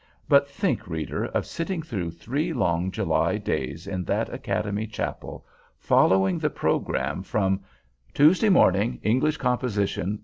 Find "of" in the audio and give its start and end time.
1.25-1.45